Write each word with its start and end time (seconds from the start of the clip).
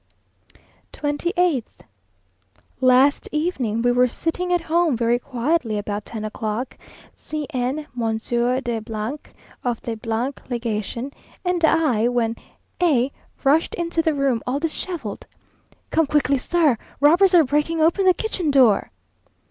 28th. 0.93 1.63
Last 2.79 3.29
evening 3.31 3.83
we 3.83 3.91
were 3.91 4.07
sitting 4.07 4.51
at 4.51 4.61
home 4.61 4.97
very 4.97 5.19
quietly 5.19 5.77
about 5.77 6.05
ten 6.05 6.25
o'clock, 6.25 6.75
C 7.15 7.45
n, 7.51 7.85
Monsieur 7.93 8.59
de, 8.61 8.77
of 9.63 9.79
the 9.83 10.33
Legation, 10.49 11.11
and 11.45 11.63
I, 11.63 12.07
when 12.07 12.35
A 12.81 13.11
rushed 13.43 13.75
into 13.75 14.01
the 14.01 14.15
room 14.15 14.41
all 14.47 14.59
dishevelled. 14.59 15.27
"Come 15.91 16.07
quickly, 16.07 16.39
sir! 16.39 16.79
Robbers 16.99 17.35
are 17.35 17.43
breaking 17.43 17.79
open 17.79 18.07
the 18.07 18.15
kitchen 18.15 18.49
door!" 18.49 18.89